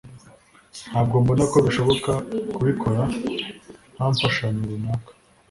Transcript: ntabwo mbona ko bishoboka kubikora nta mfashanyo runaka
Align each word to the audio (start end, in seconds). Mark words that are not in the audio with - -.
ntabwo 0.89 1.15
mbona 1.23 1.43
ko 1.51 1.57
bishoboka 1.65 2.11
kubikora 2.55 3.01
nta 3.93 4.05
mfashanyo 4.13 4.63
runaka 4.71 5.11